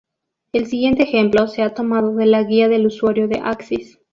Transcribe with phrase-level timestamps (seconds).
[0.51, 3.99] El siguiente ejemplo se ha tomado de la guía del usuario de Axis.